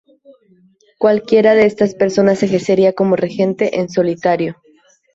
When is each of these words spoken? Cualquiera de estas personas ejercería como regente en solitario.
Cualquiera 0.97 1.53
de 1.53 1.67
estas 1.67 1.93
personas 1.93 2.41
ejercería 2.41 2.93
como 2.93 3.15
regente 3.15 3.77
en 3.79 3.87
solitario. 3.87 4.59